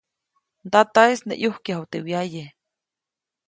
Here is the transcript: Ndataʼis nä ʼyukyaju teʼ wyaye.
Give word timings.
Ndataʼis 0.65 1.21
nä 1.27 1.33
ʼyukyaju 1.39 1.83
teʼ 1.91 2.03
wyaye. 2.05 2.43